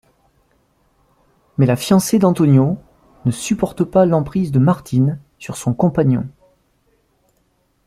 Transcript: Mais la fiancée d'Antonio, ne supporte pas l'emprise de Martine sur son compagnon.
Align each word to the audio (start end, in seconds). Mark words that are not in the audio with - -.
Mais 1.59 1.67
la 1.67 1.75
fiancée 1.75 2.17
d'Antonio, 2.17 2.79
ne 3.25 3.29
supporte 3.29 3.83
pas 3.83 4.07
l'emprise 4.07 4.51
de 4.51 4.57
Martine 4.57 5.19
sur 5.37 5.57
son 5.57 5.75
compagnon. 5.75 6.27